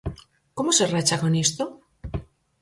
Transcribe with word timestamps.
Como 0.57 0.71
se 0.77 0.89
racha 0.93 1.21
con 1.23 1.31
isto? 1.45 1.63